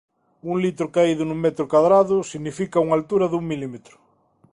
[0.51, 3.95] Un litro caído nun metro cadrado significa unha altura dun milímetro.